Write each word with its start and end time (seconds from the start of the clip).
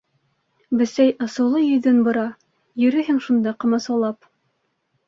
Бесәй 0.79 1.11
асыулы 1.25 1.61
«йөҙөн» 1.67 2.01
бора: 2.09 2.27
«Йөрөйһөң 2.87 3.21
шунда, 3.29 3.57
ҡамасаулап!» 3.67 4.33